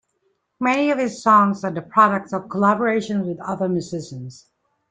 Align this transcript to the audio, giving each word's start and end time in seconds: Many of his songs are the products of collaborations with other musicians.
Many 0.59 0.89
of 0.89 0.97
his 0.97 1.21
songs 1.21 1.63
are 1.63 1.69
the 1.69 1.83
products 1.83 2.33
of 2.33 2.45
collaborations 2.47 3.27
with 3.27 3.39
other 3.39 3.69
musicians. 3.69 4.47